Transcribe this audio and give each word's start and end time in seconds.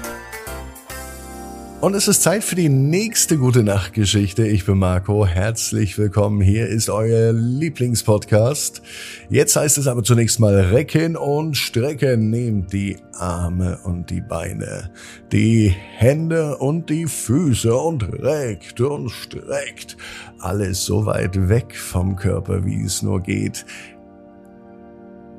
Und 1.84 1.96
es 1.96 2.08
ist 2.08 2.24
Zeit 2.24 2.46
für 2.46 2.56
die 2.56 2.70
nächste 2.70 3.38
gute 3.38 3.62
Nachtgeschichte. 3.62 4.48
Ich 4.48 4.66
bin 4.66 4.78
Marco. 4.78 5.28
Herzlich 5.28 5.98
willkommen. 5.98 6.40
Hier 6.40 6.66
ist 6.68 6.90
euer 6.90 7.34
Lieblingspodcast. 7.34 8.82
Jetzt 9.30 9.58
heißt 9.58 9.78
es 9.78 9.88
aber 9.88 10.02
zunächst 10.02 10.40
mal 10.40 10.56
recken 10.56 11.18
und 11.18 11.58
strecken. 11.58 12.30
Nehmt 12.30 12.72
die 12.72 12.96
Arme 13.12 13.80
und 13.84 14.10
die 14.12 14.22
Beine, 14.22 14.92
die 15.34 15.76
Hände 15.98 16.56
und 16.60 16.90
die 16.90 17.06
Füße 17.06 17.76
und 17.76 18.14
reckt 18.14 18.80
und 18.80 19.10
streckt. 19.10 19.98
Alles 20.40 20.86
so 20.86 21.06
weit 21.06 21.50
weg 21.50 21.76
vom 21.76 22.16
Körper, 22.16 22.64
wie 22.64 22.82
es 22.82 23.02
nur 23.02 23.20
geht. 23.20 23.66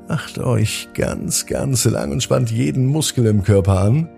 Macht 0.09 0.37
euch 0.37 0.91
ganz, 0.93 1.47
ganz 1.47 1.87
lang 1.87 2.13
und 2.13 2.23
spannt 2.23 2.51
jeden 2.51 2.85
Muskel 2.85 3.25
im 3.25 3.43
Körper 3.43 3.81
an. 3.81 4.11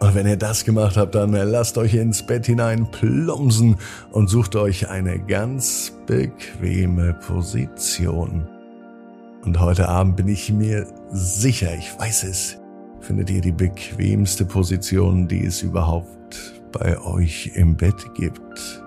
Und 0.00 0.14
wenn 0.14 0.26
ihr 0.26 0.38
das 0.38 0.64
gemacht 0.64 0.96
habt, 0.96 1.14
dann 1.14 1.32
lasst 1.32 1.76
euch 1.76 1.92
ins 1.94 2.22
Bett 2.22 2.46
hinein 2.46 2.90
plumpsen 2.90 3.76
und 4.12 4.28
sucht 4.28 4.56
euch 4.56 4.88
eine 4.88 5.18
ganz 5.18 5.92
bequeme 6.06 7.12
Position. 7.14 8.48
Und 9.44 9.60
heute 9.60 9.90
Abend 9.90 10.16
bin 10.16 10.28
ich 10.28 10.50
mir 10.50 10.86
sicher, 11.12 11.74
ich 11.78 11.90
weiß 11.98 12.24
es, 12.24 12.56
findet 13.00 13.28
ihr 13.30 13.42
die 13.42 13.52
bequemste 13.52 14.46
Position, 14.46 15.28
die 15.28 15.44
es 15.44 15.60
überhaupt 15.62 16.54
bei 16.72 16.98
euch 17.00 17.52
im 17.54 17.76
Bett 17.76 18.14
gibt. 18.14 18.82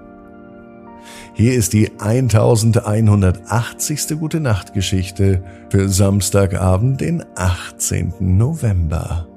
Hier 1.36 1.54
ist 1.54 1.74
die 1.74 1.92
1180. 2.00 4.20
Gute 4.20 4.40
Nacht 4.40 4.74
Geschichte 4.74 5.44
für 5.70 5.90
Samstagabend, 5.90 7.02
den 7.02 7.24
18. 7.36 8.14
November. 8.20 9.28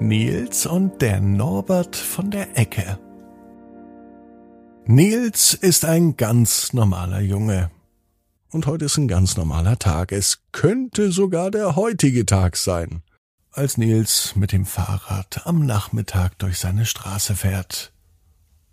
Nils 0.00 0.64
und 0.64 1.02
der 1.02 1.20
Norbert 1.20 1.94
von 1.94 2.30
der 2.30 2.56
Ecke. 2.56 2.98
Nils 4.86 5.52
ist 5.52 5.84
ein 5.84 6.16
ganz 6.16 6.72
normaler 6.72 7.20
Junge. 7.20 7.70
Und 8.50 8.66
heute 8.66 8.86
ist 8.86 8.96
ein 8.96 9.08
ganz 9.08 9.36
normaler 9.36 9.78
Tag. 9.78 10.12
Es 10.12 10.42
könnte 10.52 11.12
sogar 11.12 11.50
der 11.50 11.76
heutige 11.76 12.24
Tag 12.24 12.56
sein, 12.56 13.02
als 13.52 13.76
Nils 13.76 14.34
mit 14.36 14.52
dem 14.52 14.64
Fahrrad 14.64 15.46
am 15.46 15.66
Nachmittag 15.66 16.38
durch 16.38 16.58
seine 16.58 16.86
Straße 16.86 17.36
fährt. 17.36 17.92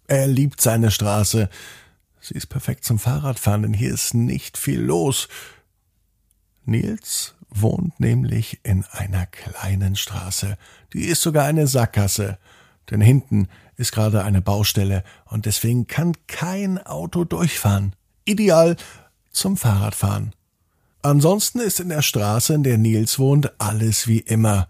Er 0.08 0.28
liebt 0.28 0.62
seine 0.62 0.92
Straße. 0.92 1.50
Sie 2.22 2.36
ist 2.36 2.48
perfekt 2.48 2.86
zum 2.86 3.00
Fahrradfahren, 3.00 3.64
denn 3.64 3.74
hier 3.74 3.94
ist 3.94 4.14
nicht 4.14 4.58
viel 4.58 4.80
los. 4.80 5.28
Nils 6.64 7.36
wohnt 7.62 8.00
nämlich 8.00 8.60
in 8.64 8.86
einer 8.92 9.26
kleinen 9.26 9.96
Straße. 9.96 10.58
Die 10.94 11.06
ist 11.06 11.22
sogar 11.22 11.46
eine 11.46 11.68
Sackgasse. 11.68 12.38
Denn 12.90 13.02
hinten 13.02 13.48
ist 13.76 13.92
gerade 13.92 14.24
eine 14.24 14.42
Baustelle 14.42 15.04
und 15.26 15.46
deswegen 15.46 15.88
kann 15.88 16.14
kein 16.28 16.78
Auto 16.86 17.26
durchfahren. 17.26 17.94
Ideal 18.26 18.76
zum 19.32 19.58
Fahrradfahren. 19.58 20.34
Ansonsten 21.02 21.60
ist 21.60 21.80
in 21.80 21.90
der 21.90 22.02
Straße, 22.02 22.54
in 22.54 22.64
der 22.64 22.78
Nils 22.78 23.20
wohnt, 23.20 23.52
alles 23.60 24.08
wie 24.08 24.20
immer. 24.20 24.68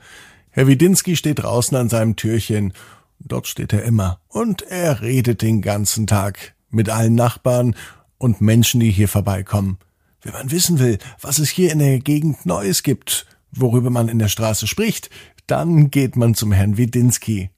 Herr 0.49 0.67
Widinski 0.67 1.15
steht 1.15 1.39
draußen 1.39 1.77
an 1.77 1.89
seinem 1.89 2.15
Türchen. 2.15 2.73
Dort 3.19 3.47
steht 3.47 3.73
er 3.73 3.83
immer. 3.83 4.19
Und 4.27 4.61
er 4.63 5.01
redet 5.01 5.41
den 5.41 5.61
ganzen 5.61 6.05
Tag 6.05 6.55
mit 6.69 6.89
allen 6.89 7.15
Nachbarn 7.15 7.75
und 8.17 8.41
Menschen, 8.41 8.79
die 8.79 8.91
hier 8.91 9.07
vorbeikommen. 9.07 9.77
Wenn 10.27 10.33
man 10.33 10.51
wissen 10.51 10.77
will, 10.79 10.97
was 11.21 11.39
es 11.39 11.47
hier 11.47 11.71
in 11.71 11.79
der 11.79 11.99
Gegend 11.99 12.45
Neues 12.45 12.83
gibt, 12.83 13.25
worüber 13.49 13.89
man 13.89 14.09
in 14.09 14.19
der 14.19 14.27
Straße 14.27 14.67
spricht, 14.67 15.09
dann 15.47 15.89
geht 15.89 16.17
man 16.17 16.35
zum 16.35 16.51
Herrn 16.51 16.75
Widinski. 16.75 17.49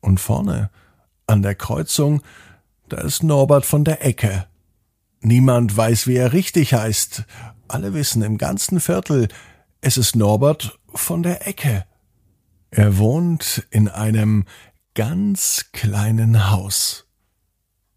Und 0.00 0.20
vorne, 0.20 0.70
an 1.26 1.42
der 1.42 1.56
Kreuzung, 1.56 2.22
da 2.88 2.98
ist 2.98 3.24
Norbert 3.24 3.66
von 3.66 3.82
der 3.82 4.06
Ecke. 4.06 4.46
Niemand 5.20 5.76
weiß, 5.76 6.06
wie 6.06 6.14
er 6.14 6.32
richtig 6.32 6.72
heißt. 6.72 7.24
Alle 7.66 7.94
wissen 7.94 8.22
im 8.22 8.38
ganzen 8.38 8.78
Viertel, 8.78 9.26
es 9.80 9.96
ist 9.96 10.14
Norbert 10.14 10.78
von 10.94 11.24
der 11.24 11.48
Ecke. 11.48 11.84
Er 12.70 12.96
wohnt 12.98 13.66
in 13.70 13.88
einem 13.88 14.44
ganz 14.94 15.66
kleinen 15.72 16.48
Haus. 16.52 17.08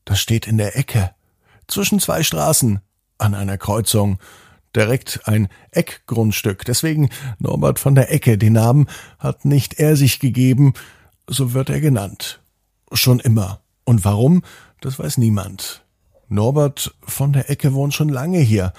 Das 0.06 0.20
steht 0.20 0.48
in 0.48 0.58
der 0.58 0.76
Ecke, 0.76 1.14
zwischen 1.68 2.00
zwei 2.00 2.24
Straßen, 2.24 2.82
an 3.18 3.34
einer 3.34 3.58
Kreuzung. 3.58 4.20
Direkt 4.76 5.22
ein 5.26 5.48
Eckgrundstück. 5.72 6.66
Deswegen 6.66 7.10
Norbert 7.40 7.80
von 7.80 7.96
der 7.96 8.12
Ecke. 8.12 8.38
Den 8.38 8.54
Namen 8.54 8.88
hat 9.20 9.46
nicht 9.46 9.80
er 9.80 9.96
sich 9.96 10.20
gegeben, 10.20 10.74
so 11.28 11.54
wird 11.54 11.70
er 11.70 11.80
genannt. 11.80 12.42
Schon 12.92 13.20
immer. 13.20 13.62
Und 13.86 14.04
warum, 14.04 14.44
das 14.82 15.00
weiß 15.00 15.18
niemand. 15.18 15.86
Norbert 16.28 16.94
von 17.04 17.34
der 17.34 17.50
Ecke 17.50 17.74
wohnt 17.74 17.94
schon 17.94 18.10
lange 18.10 18.40
hier. 18.40 18.74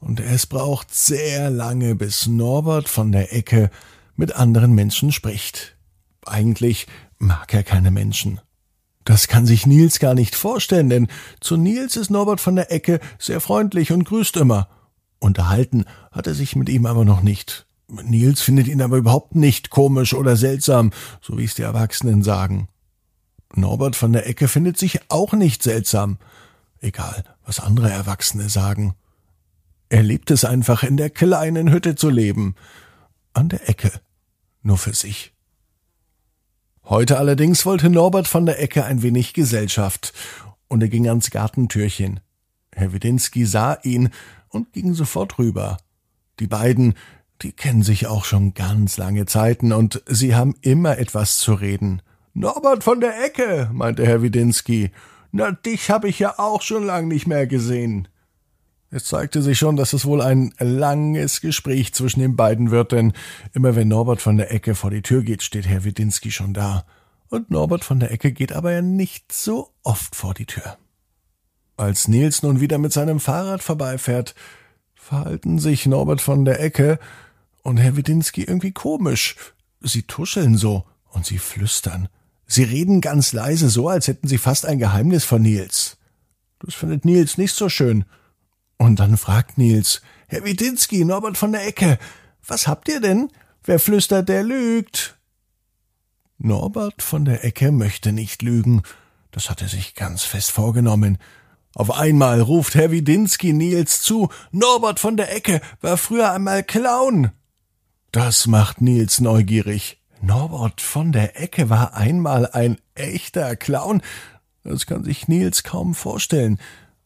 Und 0.00 0.18
es 0.18 0.46
braucht 0.46 0.92
sehr 0.92 1.50
lange, 1.50 1.94
bis 1.94 2.26
Norbert 2.26 2.88
von 2.88 3.12
der 3.12 3.32
Ecke 3.32 3.70
mit 4.16 4.34
anderen 4.34 4.72
Menschen 4.72 5.12
spricht. 5.12 5.76
Eigentlich 6.26 6.86
mag 7.18 7.54
er 7.54 7.62
keine 7.62 7.90
Menschen. 7.90 8.40
Das 9.04 9.28
kann 9.28 9.46
sich 9.46 9.66
Nils 9.66 9.98
gar 9.98 10.14
nicht 10.14 10.34
vorstellen, 10.34 10.88
denn 10.88 11.08
zu 11.40 11.56
Nils 11.56 11.96
ist 11.96 12.10
Norbert 12.10 12.40
von 12.40 12.56
der 12.56 12.70
Ecke 12.70 13.00
sehr 13.18 13.40
freundlich 13.40 13.92
und 13.92 14.04
grüßt 14.04 14.36
immer. 14.36 14.68
Unterhalten 15.18 15.84
hat 16.10 16.26
er 16.26 16.34
sich 16.34 16.56
mit 16.56 16.68
ihm 16.68 16.86
aber 16.86 17.04
noch 17.04 17.22
nicht. 17.22 17.66
Nils 17.88 18.40
findet 18.40 18.68
ihn 18.68 18.80
aber 18.80 18.96
überhaupt 18.96 19.34
nicht 19.34 19.70
komisch 19.70 20.14
oder 20.14 20.36
seltsam, 20.36 20.92
so 21.20 21.36
wie 21.36 21.44
es 21.44 21.54
die 21.54 21.62
Erwachsenen 21.62 22.22
sagen. 22.22 22.68
Norbert 23.54 23.96
von 23.96 24.12
der 24.12 24.26
Ecke 24.26 24.48
findet 24.48 24.78
sich 24.78 25.00
auch 25.10 25.32
nicht 25.32 25.62
seltsam. 25.62 26.18
Egal, 26.80 27.24
was 27.44 27.60
andere 27.60 27.90
Erwachsene 27.90 28.48
sagen. 28.48 28.94
Er 29.88 30.02
liebt 30.02 30.30
es 30.30 30.44
einfach, 30.44 30.82
in 30.82 30.96
der 30.96 31.10
kleinen 31.10 31.70
Hütte 31.70 31.94
zu 31.96 32.08
leben. 32.08 32.54
An 33.34 33.50
der 33.50 33.68
Ecke. 33.68 33.92
Nur 34.62 34.78
für 34.78 34.94
sich. 34.94 35.31
Heute 36.84 37.18
allerdings 37.18 37.64
wollte 37.64 37.90
Norbert 37.90 38.26
von 38.26 38.44
der 38.44 38.60
Ecke 38.60 38.84
ein 38.84 39.02
wenig 39.02 39.34
Gesellschaft, 39.34 40.12
und 40.66 40.82
er 40.82 40.88
ging 40.88 41.08
ans 41.08 41.30
Gartentürchen. 41.30 42.20
Herr 42.74 42.92
Widinski 42.92 43.44
sah 43.44 43.78
ihn 43.82 44.10
und 44.48 44.72
ging 44.72 44.92
sofort 44.92 45.38
rüber. 45.38 45.76
Die 46.40 46.48
beiden, 46.48 46.94
die 47.42 47.52
kennen 47.52 47.82
sich 47.82 48.08
auch 48.08 48.24
schon 48.24 48.54
ganz 48.54 48.96
lange 48.96 49.26
Zeiten, 49.26 49.72
und 49.72 50.02
sie 50.06 50.34
haben 50.34 50.56
immer 50.60 50.98
etwas 50.98 51.38
zu 51.38 51.54
reden. 51.54 52.02
Norbert 52.34 52.82
von 52.82 53.00
der 53.00 53.24
Ecke, 53.24 53.70
meinte 53.72 54.04
Herr 54.04 54.22
Widinski. 54.22 54.90
Na, 55.30 55.52
dich 55.52 55.88
hab 55.88 56.04
ich 56.04 56.18
ja 56.18 56.38
auch 56.38 56.62
schon 56.62 56.84
lang 56.84 57.06
nicht 57.06 57.28
mehr 57.28 57.46
gesehen. 57.46 58.08
Es 58.94 59.06
zeigte 59.06 59.40
sich 59.40 59.58
schon, 59.58 59.76
dass 59.76 59.94
es 59.94 60.04
wohl 60.04 60.20
ein 60.20 60.52
langes 60.58 61.40
Gespräch 61.40 61.94
zwischen 61.94 62.20
den 62.20 62.36
beiden 62.36 62.70
wird, 62.70 62.92
denn 62.92 63.14
immer 63.54 63.74
wenn 63.74 63.88
Norbert 63.88 64.20
von 64.20 64.36
der 64.36 64.52
Ecke 64.52 64.74
vor 64.74 64.90
die 64.90 65.00
Tür 65.00 65.22
geht, 65.22 65.42
steht 65.42 65.66
Herr 65.66 65.84
Widinski 65.84 66.30
schon 66.30 66.52
da. 66.52 66.84
Und 67.30 67.50
Norbert 67.50 67.84
von 67.84 68.00
der 68.00 68.12
Ecke 68.12 68.32
geht 68.32 68.52
aber 68.52 68.70
ja 68.70 68.82
nicht 68.82 69.32
so 69.32 69.70
oft 69.82 70.14
vor 70.14 70.34
die 70.34 70.44
Tür. 70.44 70.76
Als 71.78 72.06
Nils 72.06 72.42
nun 72.42 72.60
wieder 72.60 72.76
mit 72.76 72.92
seinem 72.92 73.18
Fahrrad 73.18 73.62
vorbeifährt, 73.62 74.34
verhalten 74.94 75.58
sich 75.58 75.86
Norbert 75.86 76.20
von 76.20 76.44
der 76.44 76.60
Ecke 76.60 76.98
und 77.62 77.78
Herr 77.78 77.96
Widinski 77.96 78.42
irgendwie 78.42 78.72
komisch. 78.72 79.36
Sie 79.80 80.02
tuscheln 80.02 80.58
so 80.58 80.84
und 81.08 81.24
sie 81.24 81.38
flüstern. 81.38 82.08
Sie 82.46 82.64
reden 82.64 83.00
ganz 83.00 83.32
leise, 83.32 83.70
so 83.70 83.88
als 83.88 84.06
hätten 84.06 84.28
sie 84.28 84.36
fast 84.36 84.66
ein 84.66 84.78
Geheimnis 84.78 85.24
von 85.24 85.40
Nils. 85.40 85.96
Das 86.60 86.74
findet 86.74 87.06
Nils 87.06 87.38
nicht 87.38 87.54
so 87.54 87.70
schön 87.70 88.04
und 88.82 88.98
dann 88.98 89.16
fragt 89.16 89.58
Nils, 89.58 90.02
Herr 90.26 90.44
Widinski, 90.44 91.04
Norbert 91.04 91.38
von 91.38 91.52
der 91.52 91.64
Ecke, 91.66 91.98
was 92.44 92.66
habt 92.66 92.88
ihr 92.88 93.00
denn? 93.00 93.30
Wer 93.62 93.78
flüstert, 93.78 94.28
der 94.28 94.42
lügt. 94.42 95.16
Norbert 96.38 97.00
von 97.00 97.24
der 97.24 97.44
Ecke 97.44 97.70
möchte 97.70 98.12
nicht 98.12 98.42
lügen. 98.42 98.82
Das 99.30 99.48
hat 99.48 99.62
er 99.62 99.68
sich 99.68 99.94
ganz 99.94 100.24
fest 100.24 100.50
vorgenommen. 100.50 101.18
Auf 101.74 101.92
einmal 101.92 102.40
ruft 102.40 102.74
Herr 102.74 102.90
Widinski 102.90 103.52
Nils 103.52 104.02
zu, 104.02 104.30
Norbert 104.50 104.98
von 104.98 105.16
der 105.16 105.32
Ecke 105.32 105.60
war 105.80 105.96
früher 105.96 106.32
einmal 106.32 106.64
Clown. 106.64 107.30
Das 108.10 108.48
macht 108.48 108.80
Nils 108.80 109.20
neugierig. 109.20 110.02
Norbert 110.20 110.80
von 110.80 111.12
der 111.12 111.40
Ecke 111.40 111.70
war 111.70 111.94
einmal 111.94 112.50
ein 112.50 112.78
echter 112.96 113.54
Clown. 113.54 114.02
Das 114.64 114.86
kann 114.86 115.04
sich 115.04 115.28
Nils 115.28 115.62
kaum 115.62 115.94
vorstellen. 115.94 116.58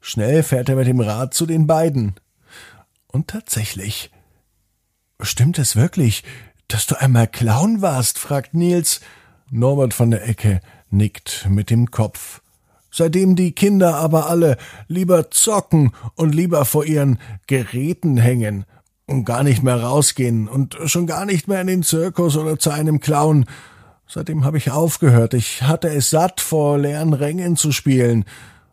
Schnell 0.09 0.45
fährt 0.45 0.69
er 0.69 0.77
mit 0.77 0.87
dem 0.87 1.01
Rad 1.01 1.35
zu 1.35 1.47
den 1.47 1.67
beiden. 1.67 2.15
Und 3.09 3.27
tatsächlich 3.27 4.13
stimmt 5.21 5.59
es 5.59 5.75
wirklich. 5.75 6.23
dass 6.69 6.87
du 6.87 6.95
einmal 6.95 7.27
Clown 7.27 7.83
warst? 7.83 8.21
fragt 8.21 8.55
Nils. 8.55 9.01
Norbert 9.51 9.95
von 9.95 10.13
der 10.13 10.25
Ecke 10.29 10.61
nickt 10.91 11.49
mit 11.51 11.71
dem 11.71 11.91
Kopf. 11.91 12.41
Seitdem 12.89 13.35
die 13.35 13.51
Kinder 13.51 13.97
aber 13.97 14.31
alle 14.31 14.59
lieber 14.87 15.33
zocken 15.33 15.91
und 16.15 16.37
lieber 16.37 16.65
vor 16.67 16.85
ihren 16.85 17.19
Geräten 17.49 18.17
hängen 18.17 18.65
und 19.07 19.25
gar 19.25 19.43
nicht 19.43 19.65
mehr 19.65 19.83
rausgehen 19.83 20.47
und 20.47 20.77
schon 20.85 21.09
gar 21.09 21.25
nicht 21.25 21.49
mehr 21.49 21.63
in 21.63 21.67
den 21.67 21.83
Zirkus 21.83 22.37
oder 22.37 22.61
zu 22.61 22.71
einem 22.71 23.01
Clown. 23.01 23.47
Seitdem 24.07 24.45
habe 24.45 24.59
ich 24.59 24.71
aufgehört. 24.71 25.35
Ich 25.35 25.63
hatte 25.63 25.89
es 25.89 26.11
satt, 26.11 26.41
vor 26.41 26.79
leeren 26.79 27.13
Rängen 27.13 27.57
zu 27.57 27.73
spielen 27.73 28.25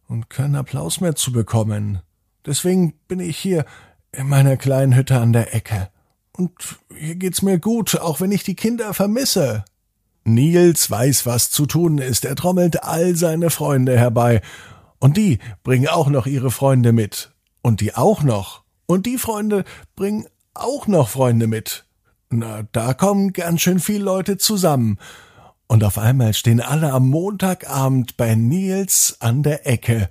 und 0.08 0.30
keinen 0.30 0.56
Applaus 0.56 1.02
mehr 1.02 1.16
zu 1.16 1.32
bekommen. 1.32 2.02
Deswegen 2.46 2.94
bin 3.08 3.20
ich 3.20 3.38
hier 3.38 3.66
in 4.12 4.28
meiner 4.28 4.58
kleinen 4.58 4.96
Hütte 4.96 5.20
an 5.20 5.34
der 5.34 5.54
Ecke. 5.56 5.90
Und 6.36 6.54
hier 6.96 7.16
geht's 7.16 7.42
mir 7.42 7.60
gut, 7.60 8.00
auch 8.00 8.22
wenn 8.22 8.32
ich 8.32 8.44
die 8.44 8.56
Kinder 8.56 8.94
vermisse. 8.94 9.66
Nils 10.26 10.90
weiß, 10.90 11.26
was 11.26 11.52
zu 11.52 11.66
tun 11.66 11.98
ist. 11.98 12.26
Er 12.26 12.36
trommelt 12.36 12.84
all 12.84 13.16
seine 13.16 13.50
Freunde 13.50 13.98
herbei. 13.98 14.42
Und 15.00 15.18
die 15.18 15.40
bringen 15.64 15.88
auch 15.88 16.10
noch 16.10 16.26
ihre 16.26 16.52
Freunde 16.52 16.94
mit. 16.94 17.32
Und 17.62 17.82
die 17.82 17.96
auch 17.96 18.24
noch. 18.24 18.64
Und 18.86 19.06
die 19.06 19.18
Freunde 19.18 19.64
bringen 19.96 20.28
auch 20.54 20.88
noch 20.88 21.10
Freunde 21.10 21.48
mit. 21.48 21.86
Na, 22.30 22.64
da 22.72 22.94
kommen 22.94 23.34
ganz 23.34 23.62
schön 23.62 23.80
viele 23.80 24.04
Leute 24.04 24.38
zusammen. 24.38 24.98
Und 25.68 25.84
auf 25.84 25.98
einmal 25.98 26.34
stehen 26.34 26.62
alle 26.62 26.92
am 26.92 27.10
Montagabend 27.10 28.18
bei 28.18 28.36
Nils 28.36 29.18
an 29.20 29.44
der 29.44 29.68
Ecke, 29.68 30.10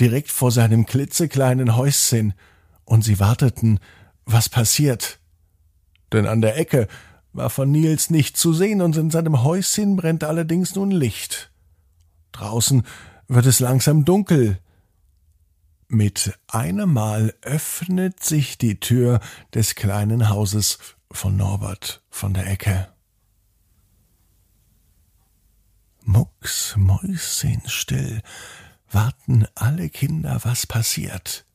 direkt 0.00 0.30
vor 0.30 0.50
seinem 0.50 0.86
klitzekleinen 0.86 1.76
Häuschen, 1.76 2.34
und 2.84 3.02
sie 3.02 3.18
warteten, 3.18 3.80
was 4.26 4.48
passiert. 4.48 5.18
Denn 6.12 6.26
an 6.26 6.40
der 6.42 6.58
Ecke 6.58 6.88
war 7.32 7.50
von 7.50 7.70
Nils 7.70 8.10
nicht 8.10 8.36
zu 8.36 8.52
sehen, 8.52 8.80
und 8.80 8.96
in 8.96 9.10
seinem 9.10 9.42
Häuschen 9.42 9.96
brennt 9.96 10.24
allerdings 10.24 10.74
nun 10.74 10.90
Licht. 10.90 11.50
Draußen 12.32 12.82
wird 13.28 13.46
es 13.46 13.60
langsam 13.60 14.04
dunkel. 14.04 14.58
Mit 15.88 16.38
einem 16.48 16.92
Mal 16.92 17.34
öffnet 17.42 18.22
sich 18.22 18.58
die 18.58 18.80
Tür 18.80 19.20
des 19.54 19.74
kleinen 19.74 20.28
Hauses 20.28 20.78
von 21.10 21.36
Norbert 21.36 22.02
von 22.10 22.34
der 22.34 22.46
Ecke. 22.46 22.93
Mucks, 26.04 26.74
Mäuschenstill 26.76 28.22
warten 28.90 29.46
alle 29.54 29.88
Kinder, 29.88 30.38
was 30.44 30.66
passiert. 30.66 31.46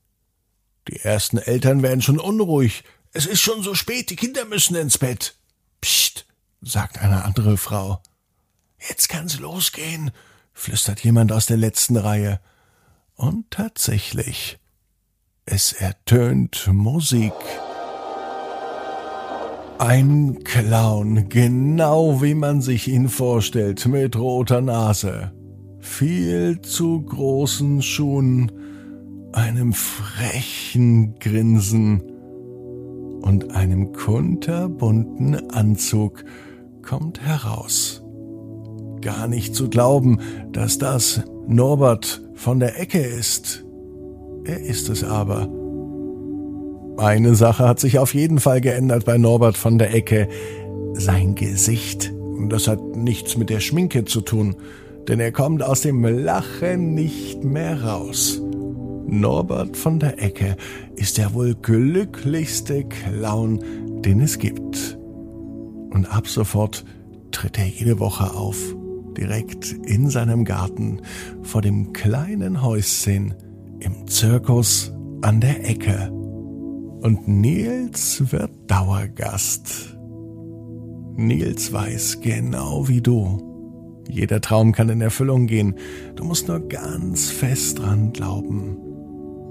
Die 0.88 1.00
ersten 1.00 1.38
Eltern 1.38 1.84
werden 1.84 2.02
schon 2.02 2.20
unruhig. 2.20 2.84
Es 3.14 3.28
ist 3.28 3.42
schon 3.42 3.62
so 3.62 3.76
spät, 3.76 4.10
die 4.10 4.16
Kinder 4.16 4.46
müssen 4.46 4.76
ins 4.76 4.98
Bett. 4.98 5.36
Psst, 5.82 6.26
sagt 6.62 6.98
eine 6.98 7.24
andere 7.26 7.58
Frau. 7.58 8.02
Jetzt 8.88 9.08
kann's 9.08 9.40
losgehen, 9.40 10.12
flüstert 10.54 11.00
jemand 11.02 11.32
aus 11.32 11.46
der 11.46 11.58
letzten 11.58 11.96
Reihe. 11.96 12.40
Und 13.14 13.52
tatsächlich, 13.52 14.58
es 15.46 15.74
ertönt 15.74 16.68
Musik. 16.68 17.34
Ein 19.80 20.44
Clown, 20.44 21.30
genau 21.30 22.22
wie 22.22 22.34
man 22.34 22.60
sich 22.60 22.90
ihn 22.90 23.08
vorstellt, 23.08 23.88
mit 23.88 24.20
roter 24.20 24.60
Nase, 24.60 25.32
viel 25.80 26.60
zu 26.60 27.02
großen 27.02 27.82
Schuhen, 27.82 28.52
einem 29.32 29.72
frechen 29.72 31.16
Grinsen 31.20 32.02
und 33.22 33.56
einem 33.56 33.94
kunterbunten 33.94 35.50
Anzug 35.50 36.26
kommt 36.82 37.22
heraus. 37.22 38.04
Gar 39.00 39.30
nicht 39.30 39.56
zu 39.56 39.70
glauben, 39.70 40.20
dass 40.52 40.78
das 40.78 41.24
Norbert 41.48 42.22
von 42.34 42.60
der 42.60 42.78
Ecke 42.82 43.00
ist. 43.00 43.64
Er 44.44 44.60
ist 44.60 44.90
es 44.90 45.06
aber. 45.06 45.59
Eine 47.00 47.34
Sache 47.36 47.66
hat 47.66 47.80
sich 47.80 47.98
auf 47.98 48.14
jeden 48.14 48.42
Fall 48.42 48.60
geändert 48.60 49.06
bei 49.06 49.18
Norbert 49.18 49.56
von 49.56 49.78
der 49.78 49.96
Ecke. 49.96 50.28
Sein 50.96 51.34
Gesicht. 51.34 52.12
Das 52.50 52.68
hat 52.68 52.82
nichts 52.94 53.38
mit 53.38 53.50
der 53.50 53.62
Schminke 53.62 54.04
zu 54.04 54.20
tun, 54.20 54.58
denn 55.08 55.22
er 55.22 55.32
kommt 55.32 55.64
aus 55.64 55.80
dem 55.80 56.04
Lachen 56.04 56.96
nicht 56.96 57.42
mehr 57.42 57.82
raus. 57.84 58.42
Norbert 59.08 59.78
von 59.78 60.00
der 60.00 60.22
Ecke 60.22 60.58
ist 60.98 61.18
der 61.18 61.34
wohl 61.34 61.56
glücklichste 61.56 62.84
Clown, 62.84 63.64
den 64.02 64.20
es 64.20 64.38
gibt. 64.38 64.98
Und 65.92 66.06
ab 66.06 66.28
sofort 66.28 66.84
tritt 67.32 67.58
er 67.58 67.68
jede 67.68 68.00
Woche 68.00 68.34
auf, 68.34 68.58
direkt 69.18 69.72
in 69.72 70.10
seinem 70.10 70.44
Garten 70.44 71.02
vor 71.44 71.62
dem 71.62 71.94
kleinen 71.94 72.62
Häuschen 72.62 73.36
im 73.80 74.06
Zirkus 74.06 74.92
an 75.22 75.40
der 75.40 75.66
Ecke 75.66 76.12
und 77.02 77.28
Nils 77.28 78.32
wird 78.32 78.52
Dauergast. 78.68 79.98
Nils 81.16 81.72
weiß 81.72 82.22
genau 82.22 82.88
wie 82.88 83.02
du. 83.02 84.04
Jeder 84.10 84.42
Traum 84.42 84.72
kann 84.72 84.90
in 84.90 85.02
Erfüllung 85.02 85.48
gehen. 85.48 85.76
Du 86.16 86.24
musst 86.24 86.48
nur 86.48 86.68
ganz 86.68 87.30
fest 87.30 87.80
dran 87.80 88.12
glauben. 88.12 88.78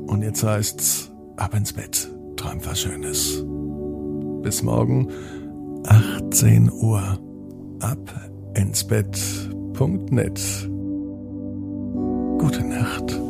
Und 0.07 0.23
jetzt 0.23 0.43
heißt's 0.43 1.13
ab 1.37 1.55
ins 1.55 1.73
Bett. 1.73 2.11
Träum 2.37 2.59
was 2.65 2.81
Schönes. 2.81 3.45
Bis 4.43 4.63
morgen 4.63 5.09
18 5.85 6.71
Uhr. 6.73 7.19
Ab 7.81 8.31
ins 8.55 8.85
Bett.net. 8.85 10.41
Gute 12.39 12.65
Nacht. 12.65 13.21